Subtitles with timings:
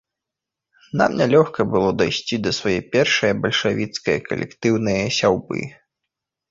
[1.01, 5.59] Нам нялёгка было дайсці да свае першае бальшавіцкае калектыўнае сяўбы.